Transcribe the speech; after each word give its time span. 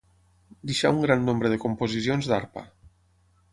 Deixà 0.69 0.91
un 0.95 1.01
gran 1.03 1.21
nombre 1.31 1.53
de 1.53 1.61
composicions 1.67 2.33
d'arpa. 2.35 2.67